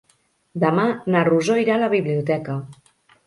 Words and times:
Demà 0.63 0.85
na 1.15 1.21
Rosó 1.27 1.59
irà 1.65 1.75
a 1.77 1.81
la 1.83 1.91
biblioteca. 1.93 2.57